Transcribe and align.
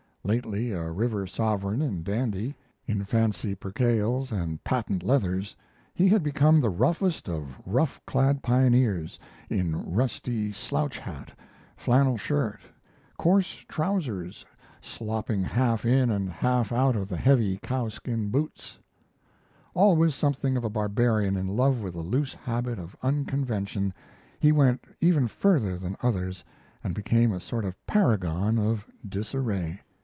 Lately 0.23 0.71
a 0.71 0.91
river 0.91 1.25
sovereign 1.25 1.81
and 1.81 2.03
dandy, 2.03 2.55
in 2.85 3.03
fancy 3.05 3.55
percales 3.55 4.31
and 4.31 4.63
patent 4.63 5.01
leathers, 5.01 5.55
he 5.95 6.07
had 6.09 6.21
become 6.21 6.61
the 6.61 6.69
roughest 6.69 7.27
of 7.27 7.59
rough 7.65 7.99
clad 8.05 8.43
pioneers, 8.43 9.17
in 9.49 9.75
rusty 9.83 10.51
slouch 10.51 10.99
hat, 10.99 11.31
flannel 11.75 12.19
shirt, 12.19 12.59
coarse 13.17 13.65
trousers 13.67 14.45
slopping 14.79 15.41
half 15.41 15.85
in 15.87 16.11
and 16.11 16.29
half 16.29 16.71
out 16.71 16.95
of 16.95 17.07
the 17.07 17.17
heavy 17.17 17.57
cowskin 17.57 18.29
boots 18.29 18.77
Always 19.73 20.13
something 20.13 20.55
of 20.55 20.63
a 20.63 20.69
barbarian 20.69 21.35
in 21.35 21.47
love 21.47 21.81
with 21.81 21.95
the 21.95 22.01
loose 22.01 22.35
habit 22.35 22.77
of 22.77 22.95
unconvention, 23.01 23.91
he 24.39 24.51
went 24.51 24.83
even 24.99 25.27
further 25.27 25.79
than 25.79 25.97
others 26.03 26.43
and 26.83 26.93
became 26.93 27.31
a 27.31 27.39
sort 27.39 27.65
of 27.65 27.75
paragon 27.87 28.59
of 28.59 28.85
disarray. 29.09 29.81